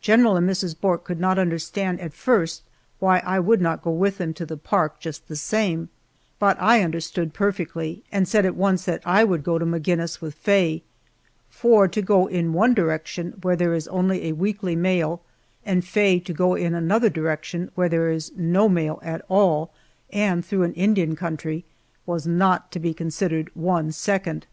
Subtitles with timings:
[0.00, 0.78] General and Mrs.
[0.80, 2.62] Bourke could not understand at first
[3.00, 5.88] why I would not go with them to the park, just the same,
[6.38, 10.36] but I understood perfectly, and said at once that I would go to Maginnis with
[10.36, 10.84] Faye.
[11.50, 15.22] For, to go in one direction where there is only a weekly mail,
[15.66, 19.72] and Faye to go in another direction where there is no mail at all,
[20.12, 21.64] and through an Indian country,
[22.06, 24.46] was not to be considered one second.